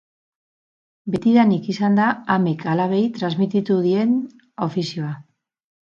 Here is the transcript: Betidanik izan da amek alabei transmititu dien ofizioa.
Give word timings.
Betidanik 1.15 1.67
izan 1.75 1.99
da 2.01 2.07
amek 2.37 2.65
alabei 2.73 3.03
transmititu 3.19 3.81
dien 3.89 4.17
ofizioa. 4.69 5.13